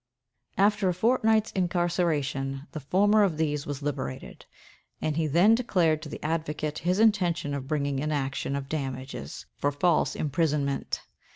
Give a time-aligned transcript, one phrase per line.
[0.57, 4.47] After a fortnight's incarceration, the former of these was liberated;
[4.99, 9.45] and he then declared to the advocate his intention of bringing an action of damages
[9.59, 11.01] for false imprisonment.